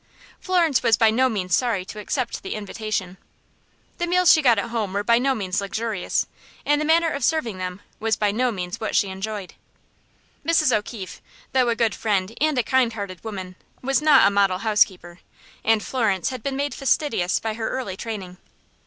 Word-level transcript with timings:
Florence 0.39 0.81
was 0.81 0.97
by 0.97 1.11
no 1.11 1.29
means 1.29 1.55
sorry 1.55 1.85
to 1.85 1.99
accept 1.99 2.41
the 2.41 2.55
invitation. 2.55 3.17
The 3.99 4.07
meals 4.07 4.31
she 4.33 4.41
got 4.41 4.57
at 4.57 4.71
home 4.71 4.93
were 4.93 5.03
by 5.03 5.19
no 5.19 5.35
means 5.35 5.61
luxurious, 5.61 6.25
and 6.65 6.81
the 6.81 6.85
manner 6.85 7.11
of 7.11 7.23
serving 7.23 7.59
them 7.59 7.81
was 7.99 8.15
by 8.15 8.31
no 8.31 8.51
means 8.51 8.79
what 8.79 8.95
she 8.95 9.09
enjoyed. 9.09 9.53
Mrs. 10.43 10.75
O'Keefe, 10.75 11.21
though 11.51 11.69
a 11.69 11.75
good 11.75 11.93
friend 11.93 12.35
and 12.41 12.57
a 12.57 12.63
kindhearted 12.63 13.23
woman, 13.23 13.55
was 13.83 14.01
not 14.01 14.25
a 14.25 14.31
model 14.31 14.57
housekeeper, 14.65 15.19
and 15.63 15.83
Florence 15.83 16.29
had 16.29 16.41
been 16.41 16.55
made 16.55 16.73
fastidious 16.73 17.39
by 17.39 17.53
her 17.53 17.69
early 17.69 17.95
training. 17.95 18.37